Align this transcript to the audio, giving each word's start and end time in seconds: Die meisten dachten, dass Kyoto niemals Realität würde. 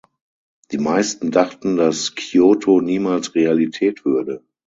Die 0.71 0.79
meisten 0.79 1.29
dachten, 1.29 1.75
dass 1.77 2.15
Kyoto 2.15 2.81
niemals 2.81 3.35
Realität 3.35 4.03
würde. 4.03 4.41